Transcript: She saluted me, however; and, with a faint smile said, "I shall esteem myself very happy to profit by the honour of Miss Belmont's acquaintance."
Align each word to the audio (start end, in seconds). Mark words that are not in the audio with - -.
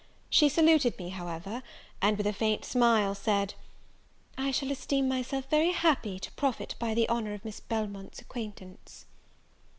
She 0.31 0.49
saluted 0.49 0.97
me, 0.97 1.09
however; 1.09 1.61
and, 2.01 2.17
with 2.17 2.25
a 2.25 2.33
faint 2.33 2.65
smile 2.65 3.13
said, 3.13 3.53
"I 4.35 4.49
shall 4.49 4.71
esteem 4.71 5.07
myself 5.07 5.47
very 5.51 5.73
happy 5.73 6.17
to 6.21 6.31
profit 6.31 6.73
by 6.79 6.95
the 6.95 7.07
honour 7.07 7.35
of 7.35 7.45
Miss 7.45 7.59
Belmont's 7.59 8.19
acquaintance." 8.19 9.05